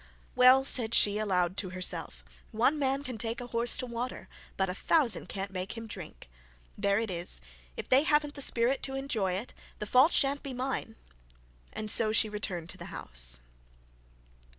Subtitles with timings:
[0.35, 4.27] 'Well,' said she aloud to herself, 'one man can take a horse to water,
[4.57, 6.27] but a thousand can't make him drink.
[6.75, 7.39] There it is.
[7.77, 10.95] If they haven't the spirit to enjoy it, the fault shan't be mine;'
[11.71, 13.41] and so she returned the house.